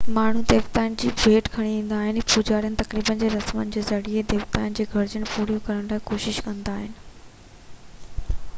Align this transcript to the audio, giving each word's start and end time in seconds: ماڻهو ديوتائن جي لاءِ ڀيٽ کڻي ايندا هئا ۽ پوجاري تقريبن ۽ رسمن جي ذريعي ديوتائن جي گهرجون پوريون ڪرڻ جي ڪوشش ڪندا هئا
ماڻهو 0.13 0.43
ديوتائن 0.51 0.93
جي 1.01 1.09
لاءِ 1.09 1.17
ڀيٽ 1.33 1.49
کڻي 1.57 1.73
ايندا 1.79 1.99
هئا 2.05 2.13
۽ 2.21 2.23
پوجاري 2.33 2.71
تقريبن 2.79 3.21
۽ 3.27 3.29
رسمن 3.35 3.75
جي 3.75 3.83
ذريعي 3.91 4.25
ديوتائن 4.31 4.73
جي 4.79 4.87
گهرجون 4.95 5.29
پوريون 5.35 5.63
ڪرڻ 5.69 5.87
جي 5.93 6.01
ڪوشش 6.11 6.41
ڪندا 6.49 6.79
هئا 6.79 8.41